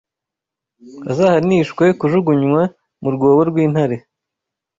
azahanishwe 1.11 1.85
kujugunywa 1.99 2.61
mu 3.01 3.09
rwobo 3.15 3.41
rw’Intare 3.49 3.97